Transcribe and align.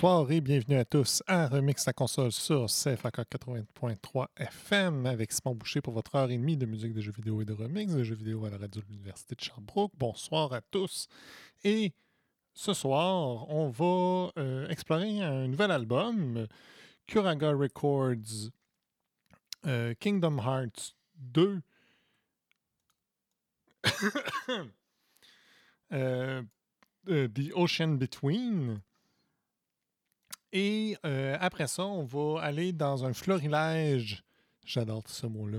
Bonsoir 0.00 0.30
et 0.30 0.40
bienvenue 0.40 0.76
à 0.76 0.84
tous 0.84 1.24
à 1.26 1.48
Remix 1.48 1.84
la 1.84 1.92
console 1.92 2.30
sur 2.30 2.66
CFAK 2.66 3.16
80.3 3.32 4.28
FM 4.36 5.06
avec 5.06 5.32
Simon 5.32 5.56
Boucher 5.56 5.80
pour 5.80 5.92
votre 5.92 6.14
heure 6.14 6.30
et 6.30 6.38
demie 6.38 6.56
de 6.56 6.66
musique 6.66 6.92
de 6.92 7.00
jeux 7.00 7.10
vidéo 7.10 7.42
et 7.42 7.44
de 7.44 7.52
remix 7.52 7.92
de 7.92 8.04
jeux 8.04 8.14
vidéo 8.14 8.44
à 8.44 8.50
la 8.50 8.58
radio 8.58 8.80
de 8.80 8.86
l'Université 8.86 9.34
de 9.34 9.40
Sherbrooke. 9.40 9.90
Bonsoir 9.98 10.52
à 10.52 10.60
tous. 10.60 11.08
Et 11.64 11.92
ce 12.54 12.74
soir, 12.74 13.50
on 13.50 13.70
va 13.70 14.30
euh, 14.40 14.68
explorer 14.68 15.20
un 15.20 15.48
nouvel 15.48 15.72
album, 15.72 16.46
Kuraga 17.08 17.50
Records 17.50 18.52
euh, 19.66 19.94
Kingdom 19.98 20.38
Hearts 20.38 20.94
2. 21.16 21.60
Euh, 25.90 26.42
euh, 27.08 27.28
The 27.28 27.50
Ocean 27.54 27.96
Between. 27.96 28.82
Et 30.52 30.96
euh, 31.04 31.36
après 31.40 31.66
ça, 31.66 31.84
on 31.84 32.04
va 32.04 32.40
aller 32.40 32.72
dans 32.72 33.04
un 33.04 33.12
florilège, 33.12 34.24
j'adore 34.64 35.02
ce 35.06 35.26
mot-là, 35.26 35.58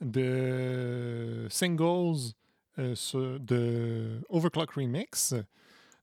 de 0.00 1.46
singles 1.50 2.34
euh, 2.78 3.38
de 3.40 4.20
Overclock 4.28 4.70
Remix. 4.72 5.34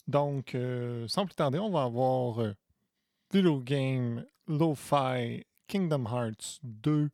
Donc, 0.07 0.55
euh, 0.55 1.07
sans 1.07 1.25
plus 1.25 1.35
tarder, 1.35 1.57
on 1.57 1.69
va 1.69 1.83
avoir 1.83 2.53
Video 3.31 3.59
Game 3.59 4.25
Lo-Fi 4.47 5.45
Kingdom 5.67 6.05
Hearts 6.05 6.59
2 6.63 7.09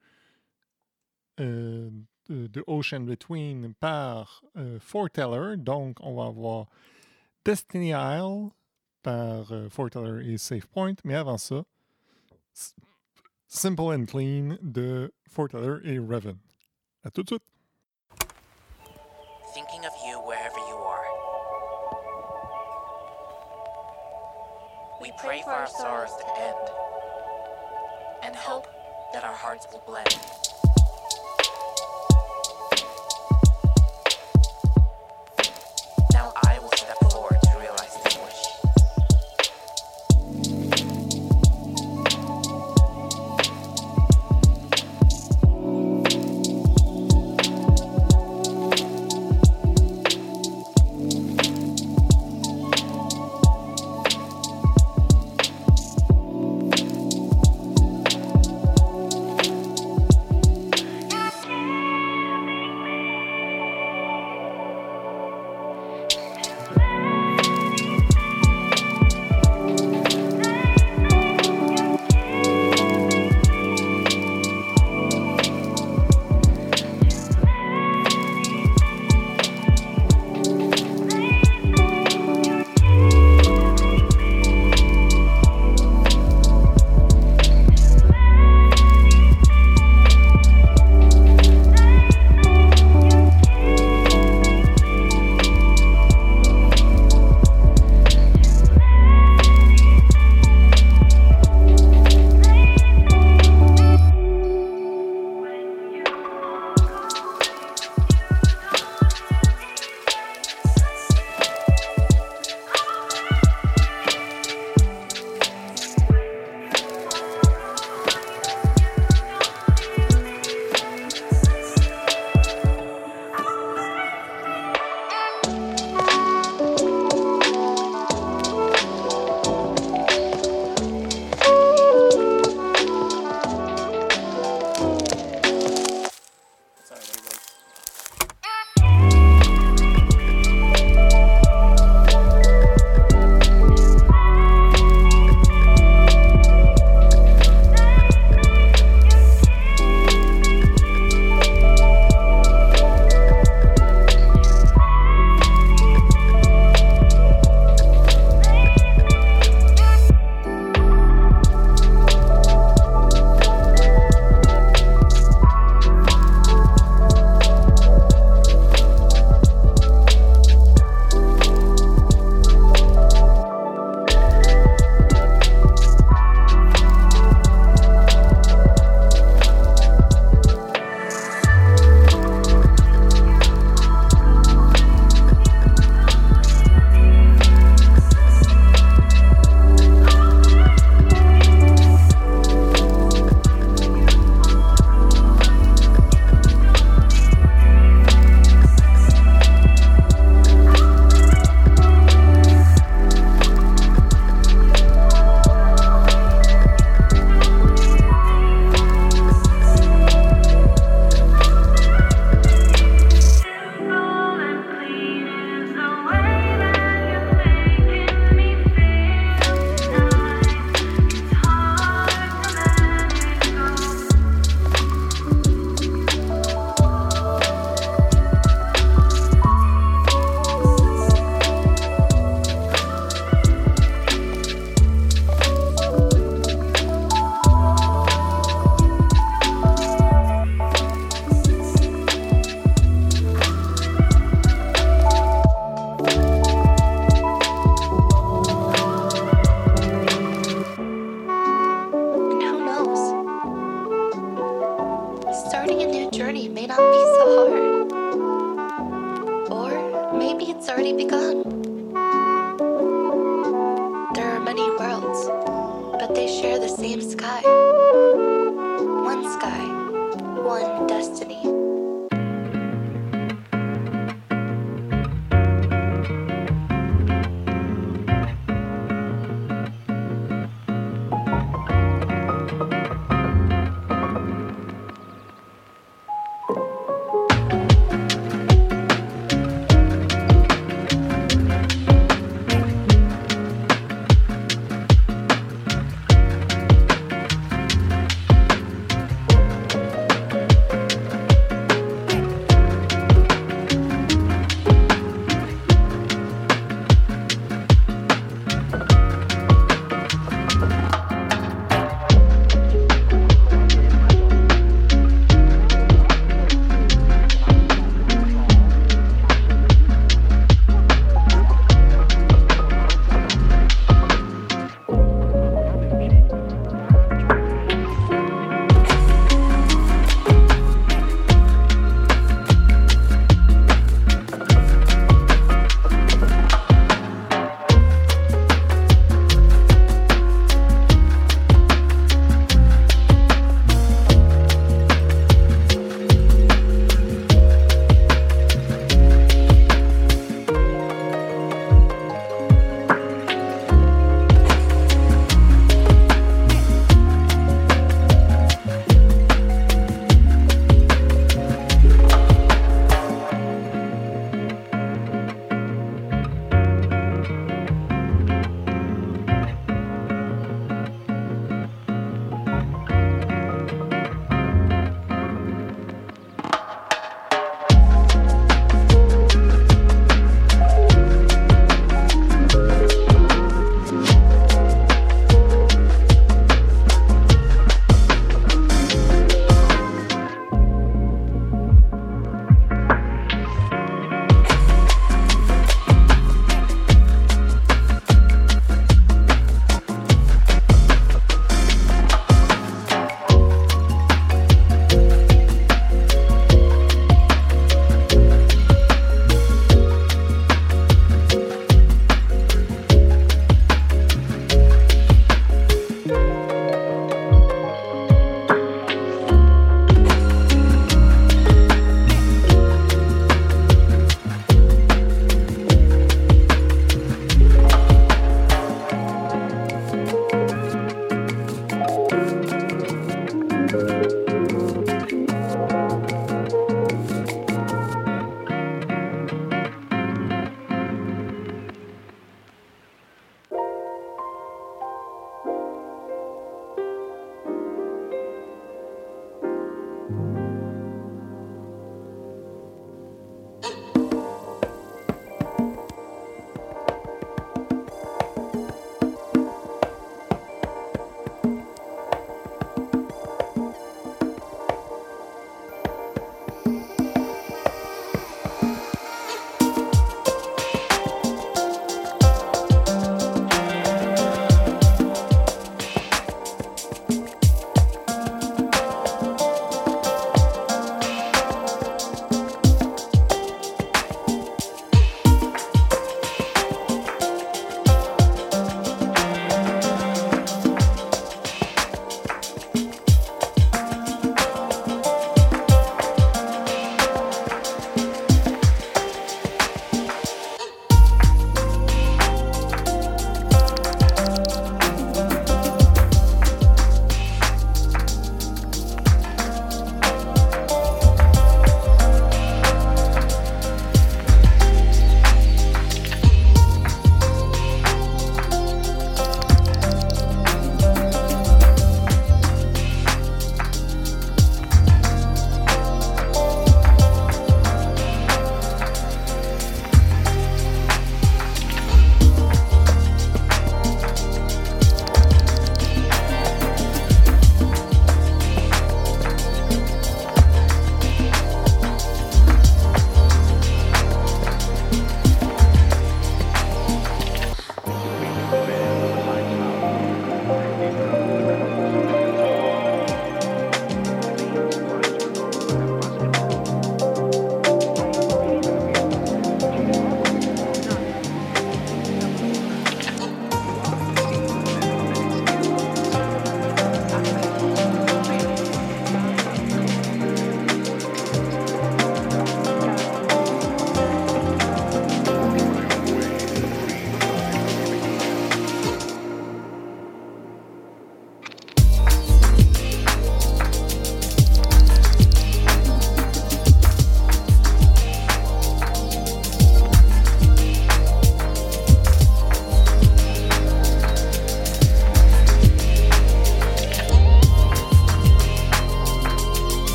euh, 1.40 1.90
de, 2.30 2.64
Ocean 2.68 3.02
Between 3.02 3.74
par 3.76 4.44
Foreteller. 4.80 5.58
Donc, 5.58 5.98
on 6.02 6.16
va 6.16 6.26
avoir 6.26 6.68
Destiny 7.46 7.90
Isle 7.90 8.50
par 9.02 9.52
euh, 9.52 9.70
Foreteller 9.70 10.32
et 10.32 10.38
SafePoint. 10.38 10.96
Mais 11.04 11.16
avant 11.16 11.38
ça, 11.38 11.64
Simple 13.48 13.94
and 13.94 14.06
Clean 14.06 14.58
de 14.62 15.14
Foreteller 15.30 15.80
et 15.84 16.00
Raven. 16.00 16.38
À 17.04 17.12
tout 17.12 17.24
de 17.24 17.28
suite. 17.28 17.44
We 25.02 25.12
pray 25.18 25.42
for 25.42 25.50
our 25.50 25.68
sorrows 25.68 26.16
to 26.16 26.26
end 26.40 26.70
and 28.22 28.36
hope 28.36 28.68
that 29.14 29.24
our 29.24 29.34
hearts 29.34 29.66
will. 29.74 29.82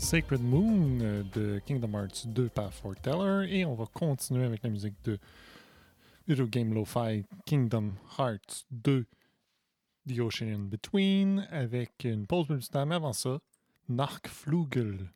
Sacred 0.00 0.42
Moon 0.42 0.98
euh, 1.02 1.22
de 1.34 1.60
Kingdom 1.66 1.92
Hearts 1.92 2.26
2 2.26 2.48
par 2.48 2.72
Forteller 2.72 3.46
et 3.50 3.64
on 3.66 3.74
va 3.74 3.84
continuer 3.86 4.44
avec 4.44 4.62
la 4.62 4.70
musique 4.70 4.94
de 5.04 5.18
Video 6.26 6.46
Game 6.46 6.72
Lo-Fi 6.72 7.24
Kingdom 7.44 7.92
Hearts 8.18 8.64
2 8.70 9.04
The 10.08 10.18
Ocean 10.20 10.48
in 10.48 10.58
Between 10.60 11.46
avec 11.50 12.04
une 12.04 12.26
pause 12.26 12.46
publicitaire, 12.46 12.86
mais 12.86 12.94
avant 12.94 13.12
ça, 13.12 13.38
Narkflugel 13.88 15.10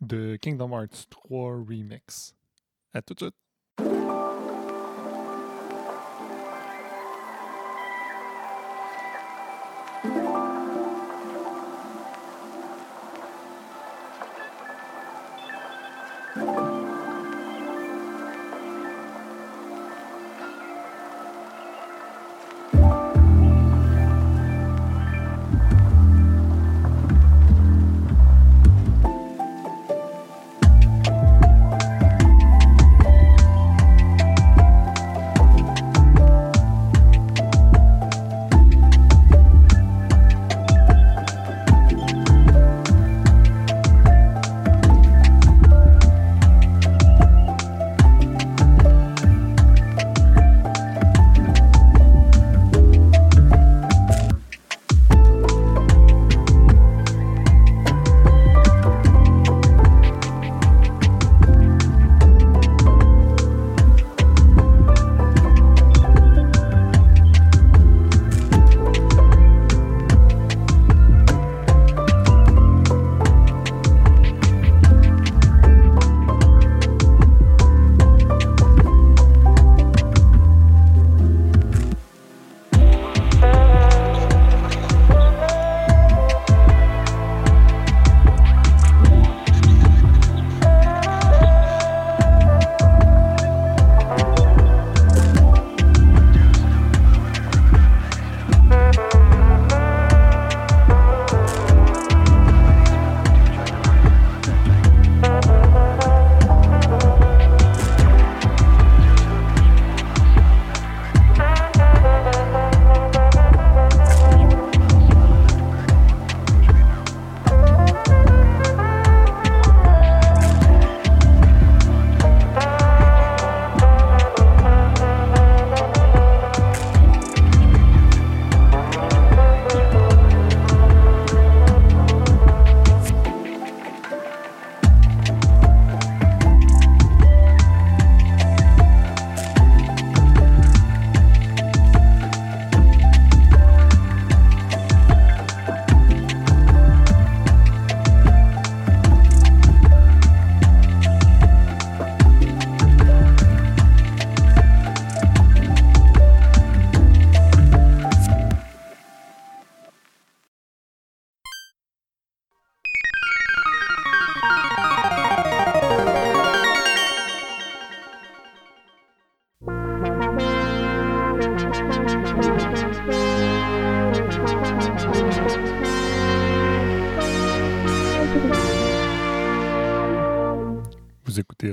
de 0.00 0.36
Kingdom 0.36 0.72
Hearts 0.72 1.08
3 1.10 1.56
Remix. 1.58 2.34
À 2.94 3.02
tout 3.02 3.14
de 3.14 3.20
suite! 3.20 4.11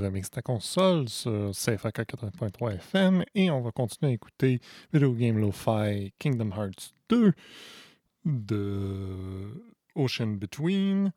Remix 0.09 0.31
ta 0.31 0.41
console 0.41 1.07
sur 1.07 1.51
CFAK 1.51 1.99
80.3 1.99 2.73
FM 2.77 3.23
et 3.35 3.51
on 3.51 3.61
va 3.61 3.71
continuer 3.71 4.13
à 4.13 4.15
écouter 4.15 4.59
Video 4.91 5.13
Game 5.13 5.37
Lo-Fi 5.37 6.11
Kingdom 6.17 6.49
Hearts 6.49 6.95
2 7.09 7.31
de 8.25 9.63
Ocean 9.93 10.29
Between 10.39 11.11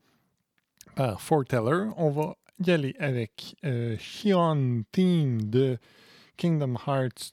par 0.94 1.22
Forteller. 1.22 1.88
On 1.96 2.11
va 2.11 2.37
y 2.58 2.70
aller 2.70 2.94
avec 2.99 3.56
euh, 3.64 3.96
Theme 4.92 5.42
de 5.42 5.78
Kingdom 6.37 6.75
Hearts 6.87 7.32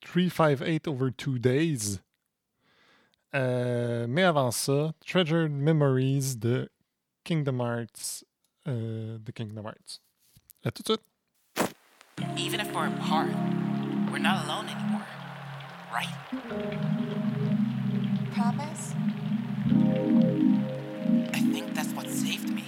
358 0.00 0.88
over 0.88 1.12
2 1.16 1.38
days. 1.38 2.00
Euh, 3.36 4.08
mais 4.08 4.24
avant 4.24 4.50
ça, 4.50 4.94
Treasured 5.06 5.52
Memories 5.52 6.34
de 6.34 6.68
Kingdom 7.22 7.60
Hearts 7.60 8.24
euh, 8.66 9.16
de 9.18 9.30
Kingdom 9.30 9.64
Hearts. 9.64 10.00
À 10.62 10.70
tout 10.70 10.82
de 10.82 10.88
suite. 10.88 11.00
Even 12.36 12.60
if 12.60 12.70
we're 12.74 12.88
apart, 12.88 13.30
we're 14.12 14.18
not 14.18 14.44
alone 14.44 14.66
anymore. 14.68 15.06
Right? 15.90 16.14
Promise? 18.34 18.94
I 21.32 21.40
think 21.52 21.72
that's 21.74 21.92
what 21.94 22.10
saved 22.10 22.50
me. 22.50 22.64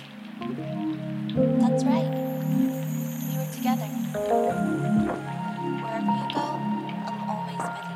That's 1.61 1.85
right. 1.85 2.09
We 3.29 3.37
were 3.37 3.53
together. 3.53 3.89
Wherever 5.83 6.13
you 6.17 6.29
go, 6.33 6.47
I'm 7.09 7.29
always 7.29 7.59
with 7.59 7.85
you. 7.85 7.92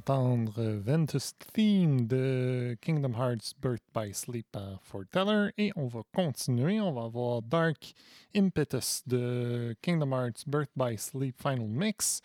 D'entendre 0.00 0.54
euh, 0.58 0.80
Ventus 0.80 1.34
Theme 1.52 2.06
de 2.06 2.76
Kingdom 2.80 3.12
Hearts 3.12 3.54
Birth 3.60 3.82
by 3.94 4.14
Sleep 4.14 4.46
par 4.50 4.80
Forteller. 4.82 5.52
Et 5.58 5.72
on 5.76 5.86
va 5.86 6.02
continuer. 6.14 6.80
On 6.80 6.92
va 6.92 7.04
avoir 7.04 7.42
Dark 7.42 7.92
Impetus 8.34 9.02
de 9.06 9.76
Kingdom 9.82 10.12
Hearts 10.12 10.44
Birth 10.46 10.70
by 10.76 10.96
Sleep 10.96 11.36
Final 11.40 11.68
Mix. 11.68 12.22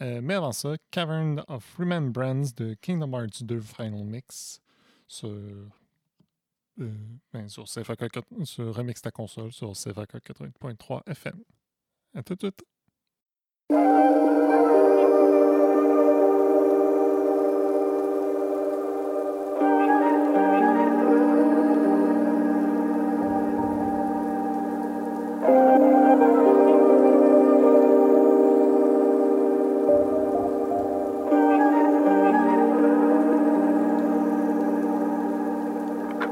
Euh, 0.00 0.20
mais 0.22 0.34
avant 0.34 0.52
ça, 0.52 0.74
Cavern 0.90 1.44
of 1.48 1.76
Remembrance 1.78 2.54
de 2.54 2.74
Kingdom 2.74 3.12
Hearts 3.12 3.42
2 3.42 3.60
Final 3.60 4.04
Mix 4.04 4.60
sur, 5.06 5.28
euh, 5.28 5.68
ben, 7.32 7.48
sur, 7.48 7.64
Remix 8.74 9.02
ta 9.02 9.10
console 9.10 9.52
sur 9.52 9.72
CFAK 9.72 10.14
80.3 10.14 11.02
FM. 11.06 11.44
À 12.14 12.22
tout 12.22 12.34
de 12.34 12.40
suite. 12.40 12.64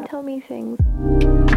Tell 0.08 0.22
me 0.22 0.40
things. 0.40 1.51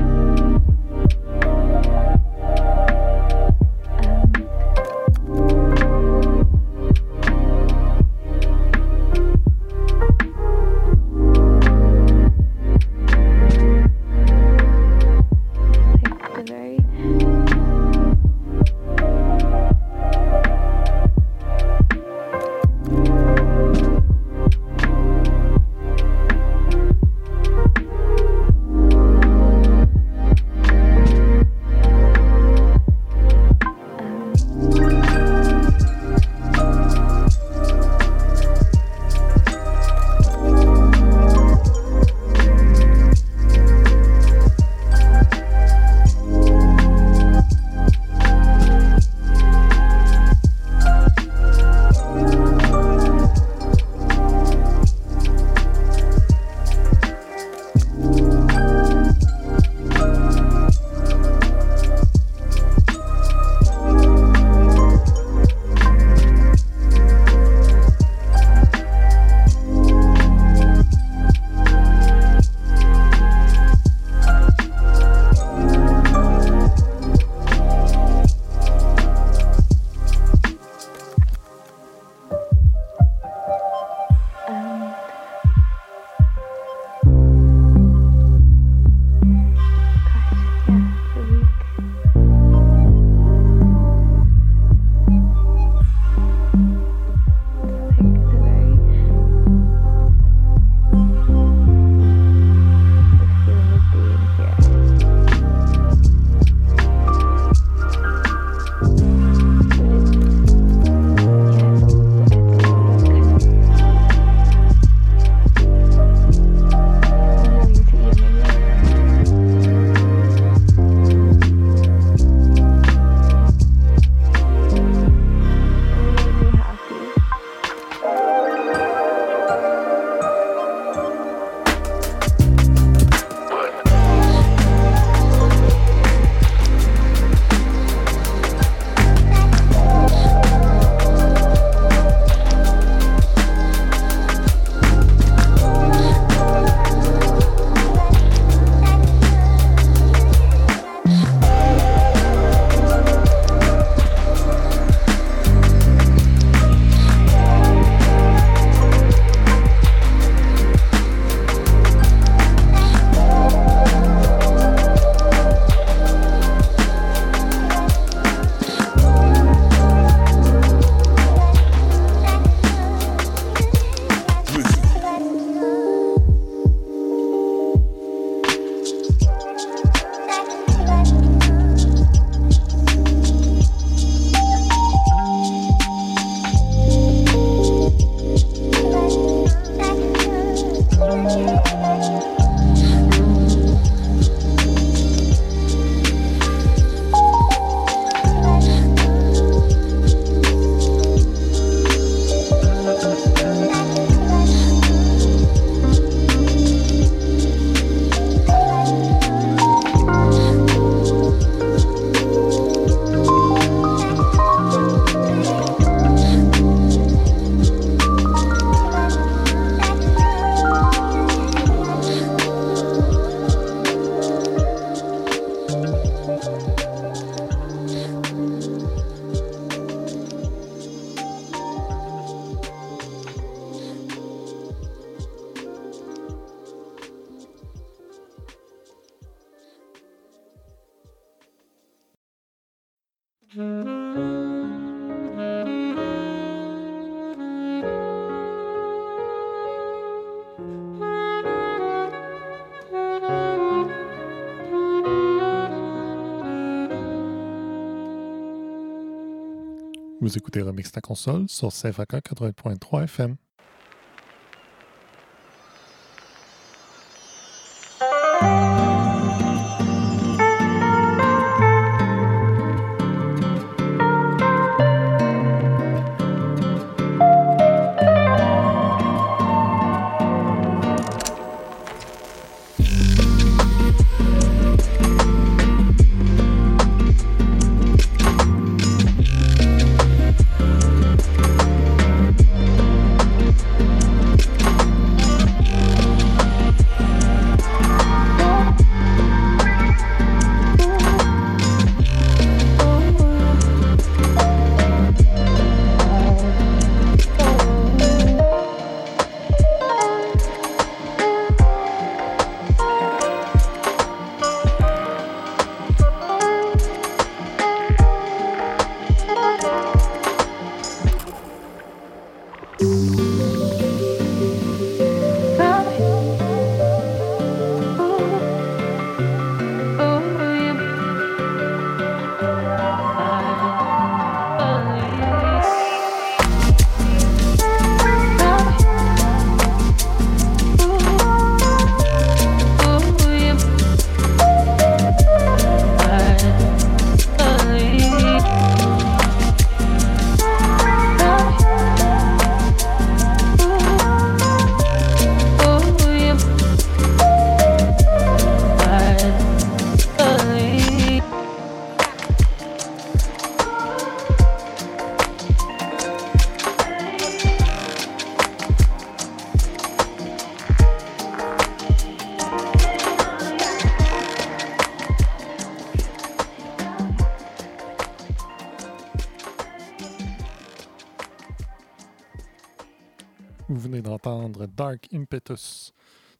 Vous 260.26 260.40
écoutez 260.40 260.64
Remix 260.64 260.92
ta 260.92 261.02
console 261.02 261.48
sur 261.48 261.70
CFAK 261.72 262.14
80.3 262.14 263.04
FM. 263.04 263.36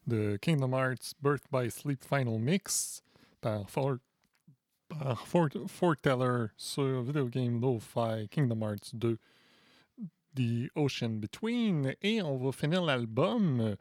De 0.08 0.38
Kingdom 0.42 0.74
Hearts 0.74 1.14
Birth 1.22 1.46
by 1.52 1.70
Sleep 1.70 2.04
Final 2.04 2.40
Mix 2.40 3.02
par 3.42 3.70
Fort, 3.70 3.98
par 4.88 5.28
Forteller 5.28 6.48
sur 6.58 7.02
Video 7.04 7.28
Game 7.28 7.60
Lo-Fi 7.60 8.28
Kingdom 8.30 8.62
Hearts 8.62 8.94
2 8.94 9.18
The 10.36 10.70
Ocean 10.76 11.20
Between. 11.20 11.96
Et 12.02 12.22
on 12.22 12.38
va 12.38 12.52
finir 12.52 12.84
l'album 12.84 13.76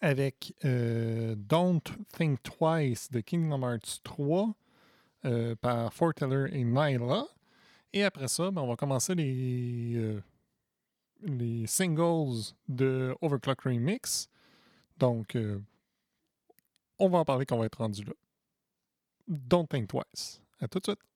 avec 0.00 0.54
euh, 0.64 1.34
Don't 1.36 1.82
Think 2.16 2.42
Twice 2.42 3.10
de 3.10 3.20
Kingdom 3.20 3.62
Hearts 3.62 4.00
3 4.04 4.54
euh, 5.24 5.54
par 5.56 5.92
Forteller 5.92 6.46
et 6.52 6.64
Nyla. 6.64 7.24
Et 7.92 8.04
après 8.04 8.28
ça, 8.28 8.50
ben, 8.50 8.62
on 8.62 8.68
va 8.68 8.76
commencer 8.76 9.14
les, 9.14 9.94
euh, 9.96 10.22
les 11.20 11.66
singles 11.66 12.54
de 12.68 13.14
Overclock 13.20 13.62
Remix. 13.62 14.28
Donc, 14.98 15.36
euh, 15.36 15.60
on 16.98 17.08
va 17.08 17.18
en 17.18 17.24
parler 17.24 17.46
quand 17.46 17.56
on 17.56 17.60
va 17.60 17.66
être 17.66 17.78
rendu 17.78 18.04
là. 18.04 18.12
Don't 19.28 19.66
think 19.68 19.88
twice. 19.88 20.40
À 20.60 20.68
tout 20.68 20.78
de 20.78 20.84
suite. 20.84 21.07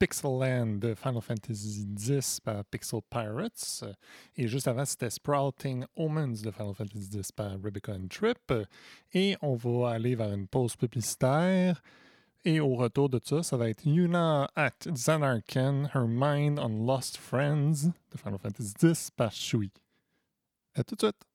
Pixel 0.00 0.30
Land 0.30 0.78
de 0.80 0.94
Final 0.94 1.20
Fantasy 1.20 1.86
X 2.08 2.40
par 2.40 2.64
Pixel 2.64 3.00
Pirates. 3.10 3.84
Et 4.34 4.48
juste 4.48 4.66
avant, 4.66 4.86
c'était 4.86 5.10
Sprouting 5.10 5.84
Omens 5.94 6.40
de 6.42 6.50
Final 6.50 6.74
Fantasy 6.74 7.10
X 7.18 7.30
par 7.30 7.52
Rebecca 7.62 7.92
and 7.92 8.08
Trip. 8.08 8.52
Et 9.12 9.36
on 9.42 9.54
va 9.56 9.90
aller 9.90 10.14
vers 10.14 10.32
une 10.32 10.48
pause 10.48 10.74
publicitaire. 10.74 11.82
Et 12.46 12.60
au 12.60 12.76
retour 12.76 13.10
de 13.10 13.20
ça, 13.22 13.42
ça 13.42 13.58
va 13.58 13.68
être 13.68 13.84
Yuna 13.84 14.50
at 14.56 14.88
Zanarken, 14.96 15.90
Her 15.94 16.06
Mind 16.08 16.58
on 16.58 16.86
Lost 16.86 17.18
Friends 17.18 17.90
de 18.10 18.16
Final 18.16 18.38
Fantasy 18.38 18.72
X 18.82 19.10
par 19.10 19.32
Shui. 19.32 19.70
À 20.74 20.82
tout 20.82 20.94
de 20.94 21.02
suite! 21.02 21.26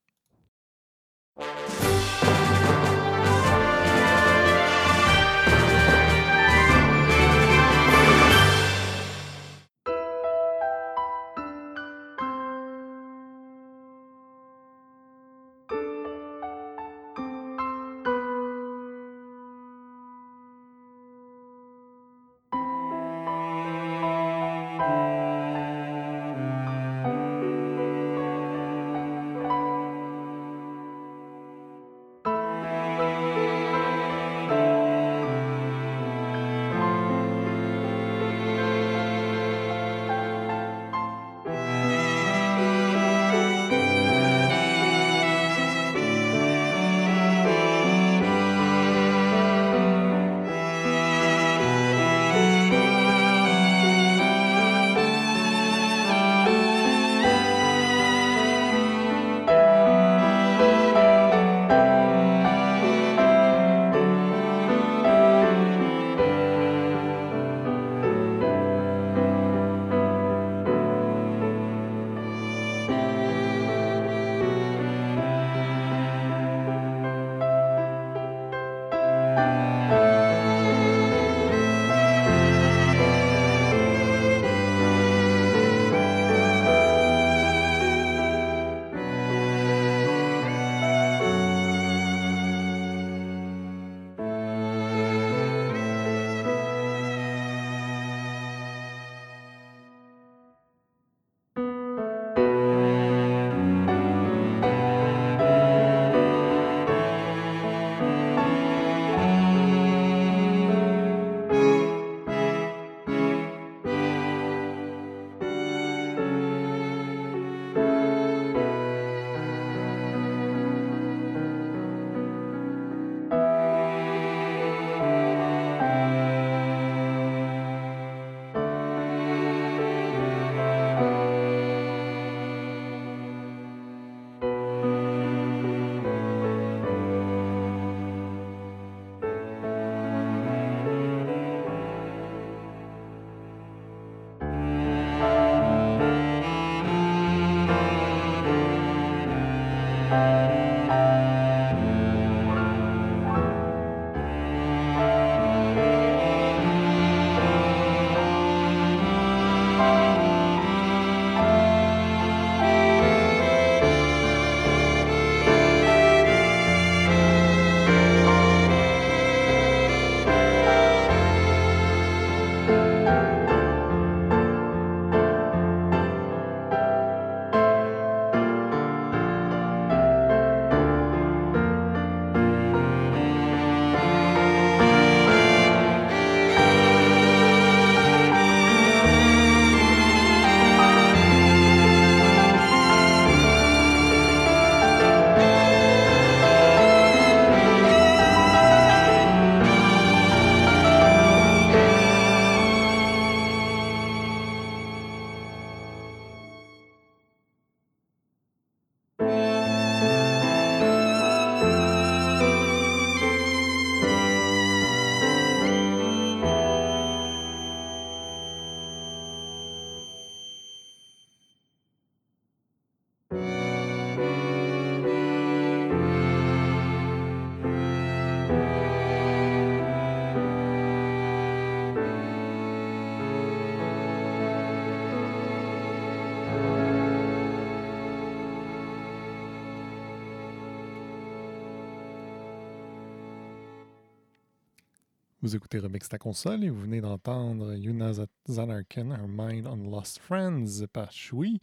Vous 245.45 245.55
écoutez 245.55 245.77
Remix 245.77 246.09
ta 246.09 246.17
console 246.17 246.63
et 246.63 246.71
vous 246.71 246.81
venez 246.81 247.01
d'entendre 247.01 247.75
Yuna 247.75 248.13
Zanarken, 248.49 249.11
Her 249.11 249.27
Mind 249.27 249.67
on 249.67 249.91
Lost 249.91 250.17
Friends 250.17 250.87
par 250.91 251.11
Shui, 251.11 251.61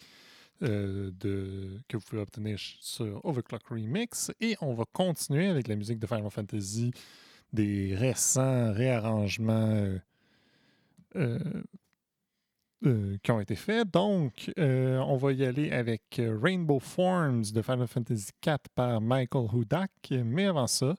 euh, 0.62 1.10
que 1.88 1.96
vous 1.96 2.02
pouvez 2.08 2.22
obtenir 2.22 2.60
sur 2.60 3.20
Overclock 3.24 3.66
Remix. 3.66 4.30
Et 4.40 4.56
on 4.60 4.72
va 4.74 4.84
continuer 4.92 5.48
avec 5.48 5.66
la 5.66 5.74
musique 5.74 5.98
de 5.98 6.06
Final 6.06 6.30
Fantasy, 6.30 6.92
des 7.52 7.96
récents 7.96 8.72
réarrangements 8.72 9.96
euh, 11.16 11.62
euh, 12.86 13.16
qui 13.20 13.30
ont 13.32 13.40
été 13.40 13.56
faits. 13.56 13.90
Donc, 13.90 14.48
on 14.58 15.16
va 15.16 15.32
y 15.32 15.44
aller 15.44 15.72
avec 15.72 16.20
Rainbow 16.20 16.78
Forms 16.78 17.50
de 17.52 17.60
Final 17.62 17.88
Fantasy 17.88 18.30
IV 18.46 18.58
par 18.76 19.00
Michael 19.00 19.48
Hudak. 19.52 19.90
Mais 20.24 20.46
avant 20.46 20.68
ça, 20.68 20.94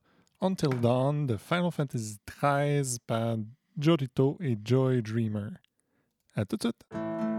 Until 0.45 0.71
Dawn 0.71 1.25
de 1.25 1.37
Final 1.37 1.71
Fantasy 1.71 2.17
XIII 2.27 2.99
par 3.07 3.37
Jorito 3.79 4.37
et 4.41 4.57
Joy 4.61 5.01
Dreamer. 5.01 5.51
À 6.35 6.43
tout 6.43 6.57
de 6.57 6.63
suite! 6.63 7.32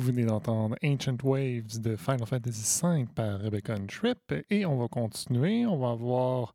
Vous 0.00 0.06
venez 0.06 0.24
d'entendre 0.24 0.76
Ancient 0.82 1.18
Waves 1.22 1.78
de 1.78 1.94
Final 1.94 2.26
Fantasy 2.26 2.80
V 2.82 3.06
par 3.14 3.38
Rebecca 3.38 3.76
Trip 3.86 4.32
et 4.48 4.64
on 4.64 4.78
va 4.78 4.88
continuer. 4.88 5.66
On 5.66 5.76
va 5.76 5.90
avoir 5.90 6.54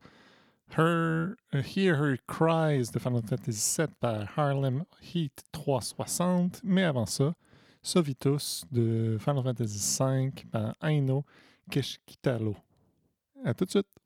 Her, 0.76 1.36
uh, 1.54 1.60
Hear 1.60 1.94
Her 1.94 2.18
Cries 2.26 2.90
de 2.92 2.98
Final 2.98 3.22
Fantasy 3.22 3.82
VII 3.82 3.88
par 4.00 4.28
Harlem 4.36 4.84
Heat 5.00 5.44
360. 5.52 6.62
Mais 6.64 6.86
avant 6.86 7.06
ça, 7.06 7.36
Sovitus 7.84 8.66
de 8.72 9.20
Final 9.20 9.44
Fantasy 9.44 9.96
V 10.00 10.32
par 10.52 10.76
Aino 10.82 11.24
Keshkitalo. 11.70 12.56
À 13.44 13.54
tout 13.54 13.66
de 13.66 13.70
suite. 13.70 14.05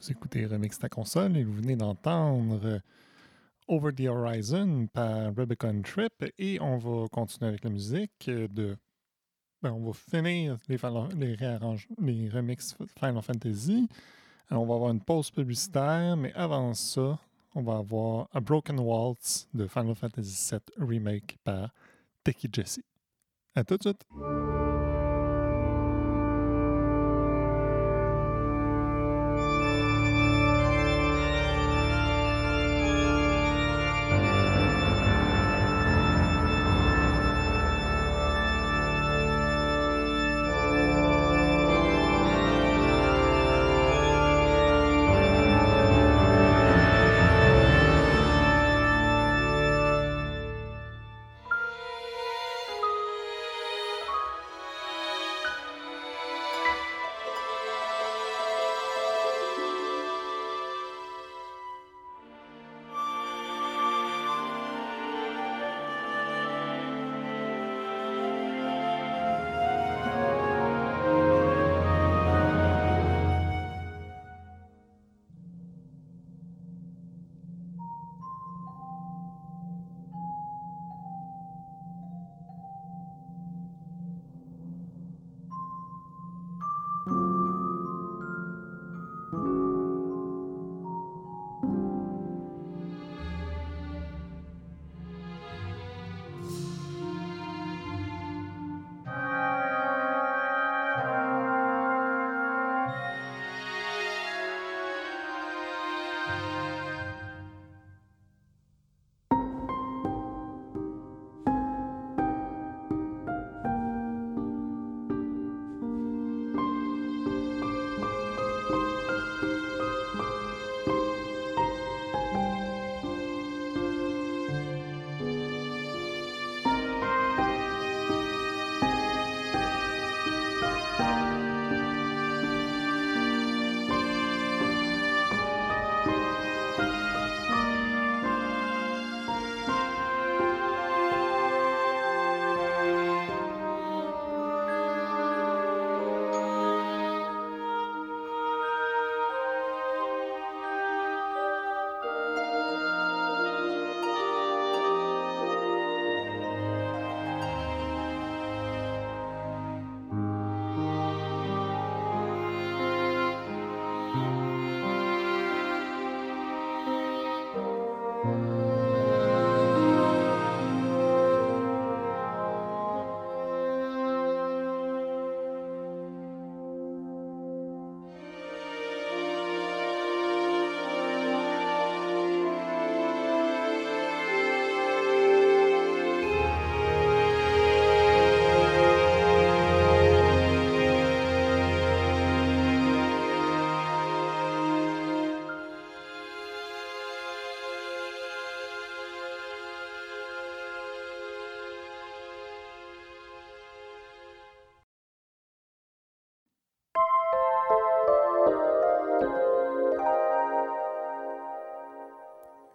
Vous 0.00 0.12
écoutez 0.12 0.46
Remix 0.46 0.78
ta 0.78 0.88
console 0.88 1.36
et 1.36 1.44
vous 1.44 1.52
venez 1.52 1.76
d'entendre 1.76 2.80
Over 3.68 3.92
the 3.92 4.06
Horizon 4.06 4.86
par 4.86 5.34
Rubicon 5.36 5.82
Trip 5.82 6.24
et 6.38 6.58
on 6.58 6.78
va 6.78 7.06
continuer 7.08 7.50
avec 7.50 7.64
la 7.64 7.70
musique 7.70 8.24
de. 8.26 8.78
ben, 9.60 9.72
on 9.72 9.84
va 9.84 9.92
finir 9.92 10.56
les, 10.68 10.78
les, 11.16 11.36
les 11.36 12.28
remixes 12.30 12.74
Final 12.98 13.20
Fantasy. 13.20 13.90
On 14.50 14.64
va 14.64 14.74
avoir 14.74 14.90
une 14.90 15.02
pause 15.02 15.30
publicitaire, 15.30 16.16
mais 16.16 16.32
avant 16.32 16.72
ça, 16.72 17.18
on 17.54 17.60
va 17.60 17.76
avoir 17.76 18.28
A 18.32 18.40
Broken 18.40 18.80
Waltz 18.80 19.48
de 19.52 19.66
Final 19.66 19.94
Fantasy 19.94 20.50
VII 20.50 20.60
Remake 20.78 21.36
par 21.44 21.74
Teki 22.24 22.48
Jesse. 22.50 22.80
À 23.54 23.64
tout 23.64 23.76
de 23.76 23.82
suite! 23.82 24.59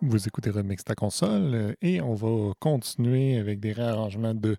Vous 0.07 0.27
écoutez 0.27 0.51
Remix 0.51 0.83
ta 0.83 0.93
console 0.93 1.55
euh, 1.55 1.73
et 1.81 1.99
on 1.99 2.13
va 2.13 2.53
continuer 2.59 3.39
avec 3.39 3.59
des 3.59 3.71
réarrangements 3.71 4.35
de 4.35 4.55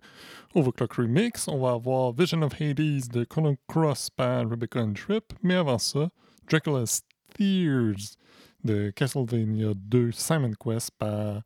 Overclock 0.55 0.91
Remix. 0.93 1.47
On 1.47 1.59
va 1.59 1.71
avoir 1.71 2.11
Vision 2.11 2.41
of 2.41 2.61
Hades 2.61 3.07
de 3.13 3.23
Chrono 3.23 3.55
Cross 3.65 4.09
par 4.09 4.49
Rubicon 4.49 4.91
Trip, 4.93 5.23
mais 5.43 5.55
avant 5.55 5.77
ça, 5.77 6.09
Dracula's 6.49 7.01
Tears 7.33 8.17
de 8.65 8.91
Castlevania 8.93 9.71
2 9.73 10.11
Simon 10.11 10.51
Quest 10.59 10.91
par 10.99 11.41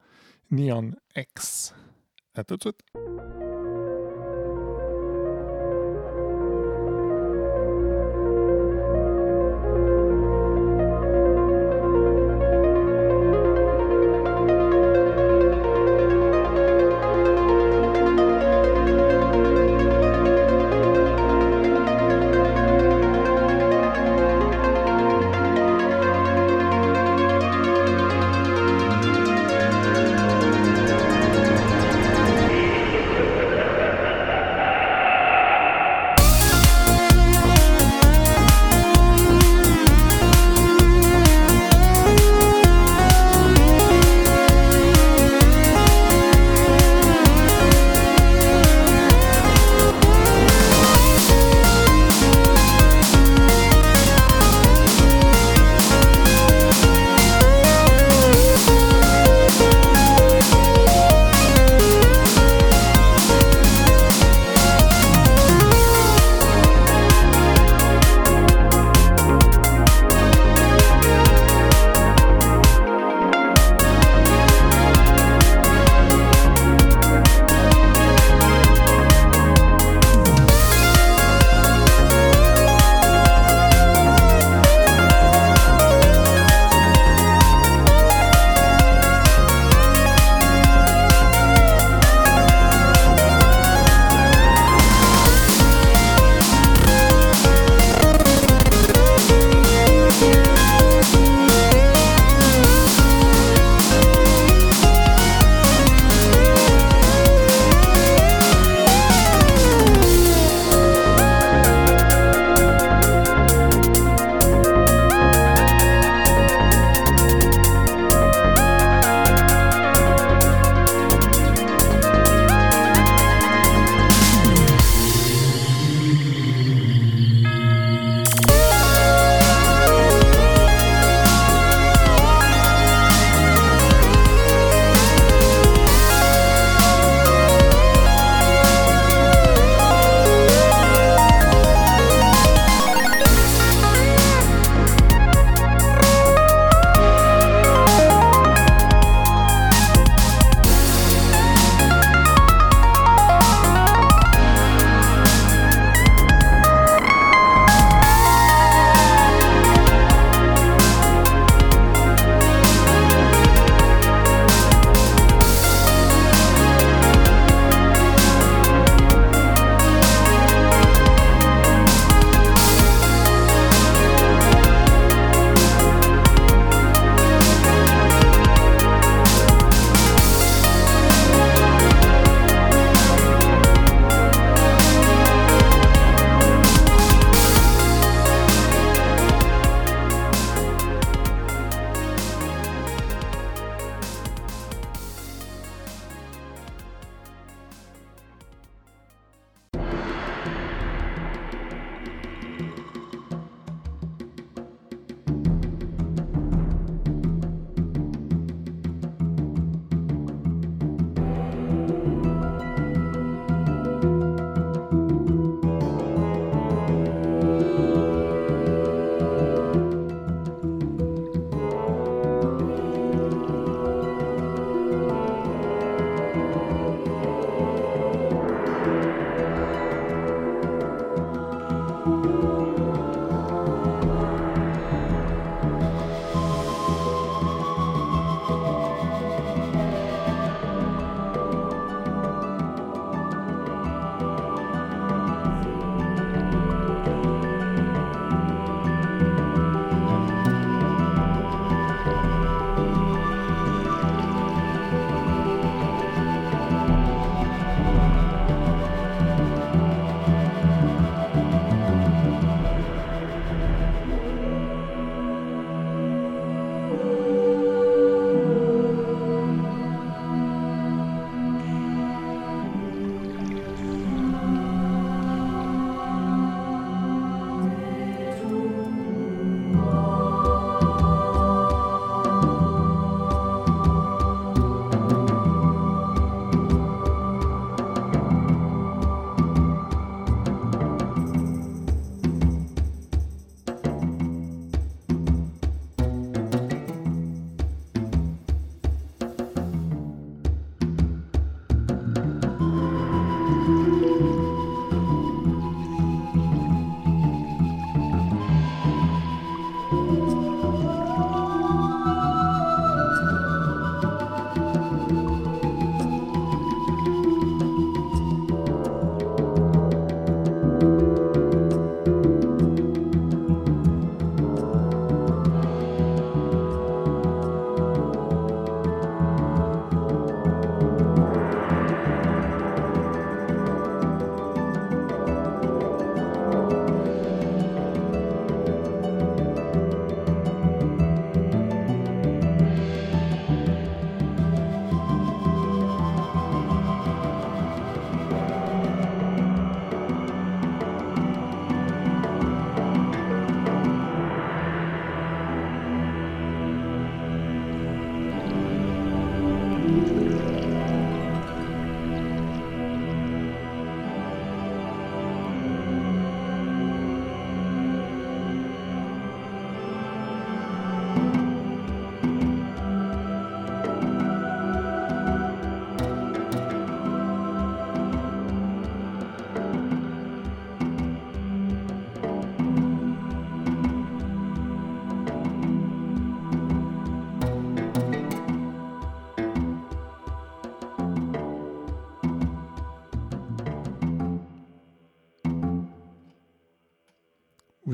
Neon 0.50 0.94
X. 1.16 1.76
À 2.34 2.44
tout 2.44 2.58
de 2.58 2.62
suite! 2.62 3.01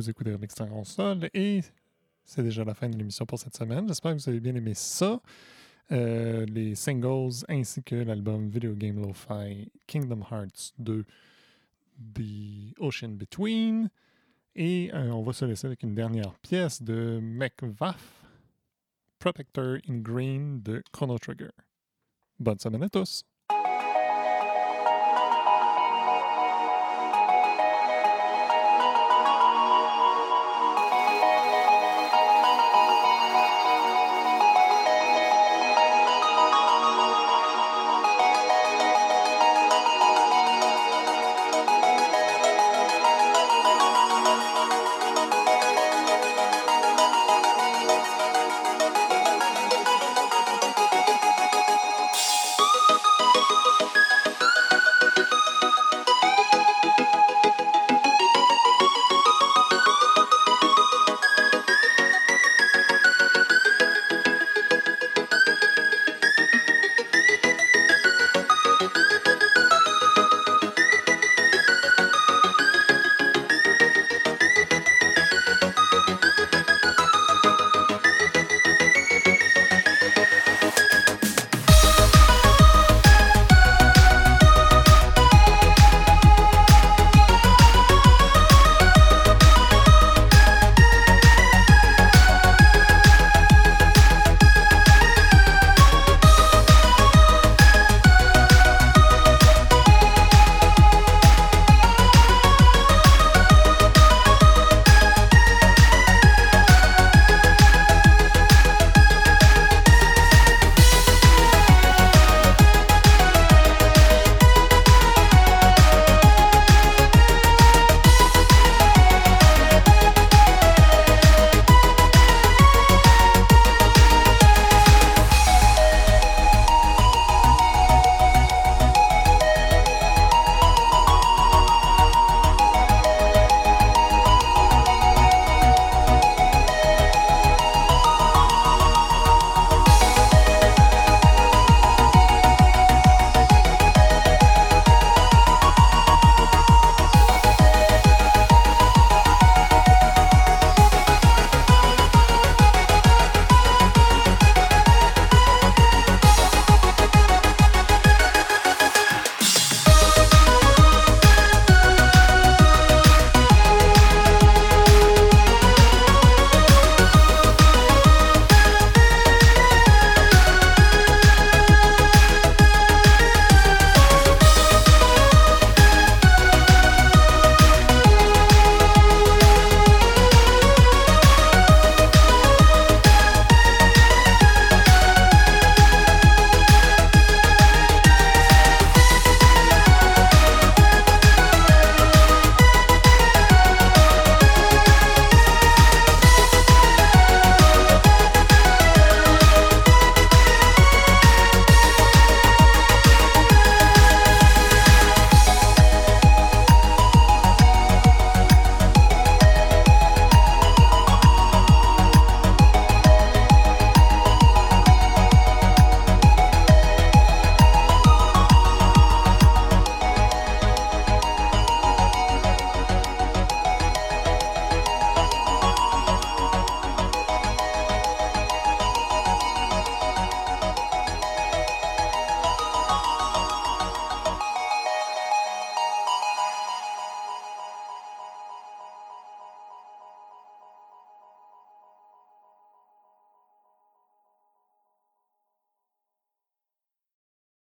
Vous 0.08 0.12
écoutez 0.12 0.32
Remix 0.32 0.62
en 0.62 0.68
console 0.68 1.30
et 1.34 1.60
c'est 2.24 2.42
déjà 2.42 2.64
la 2.64 2.74
fin 2.74 2.88
de 2.88 2.98
l'émission 2.98 3.26
pour 3.26 3.40
cette 3.40 3.58
semaine. 3.58 3.90
J'espère 3.90 4.16
que 4.16 4.22
vous 4.22 4.30
avez 4.30 4.40
bien 4.40 4.56
aimé 4.56 4.74
ça. 4.74 5.20
Euh, 5.92 6.46
les 6.46 6.76
singles 6.76 7.44
ainsi 7.50 7.84
que 7.84 7.96
l'album 7.96 8.48
Video 8.50 8.74
Game 8.74 9.02
Lo-Fi 9.02 9.70
Kingdom 9.86 10.22
Hearts 10.32 10.72
2 10.80 11.04
The 12.14 12.80
Ocean 12.80 13.18
Between. 13.18 13.90
Et 14.56 14.90
euh, 14.94 15.12
on 15.12 15.24
va 15.24 15.34
se 15.34 15.44
laisser 15.44 15.68
avec 15.68 15.84
une 15.84 15.94
dernière 15.94 16.36
pièce 16.36 16.82
de 16.82 17.20
McVaff, 17.22 18.24
Protector 19.20 19.80
in 19.90 19.98
Green 19.98 20.62
de 20.62 20.82
Chrono 20.94 21.18
Trigger. 21.18 21.52
Bonne 22.40 22.60
semaine 22.60 22.84
à 22.84 22.88
tous! 22.88 23.26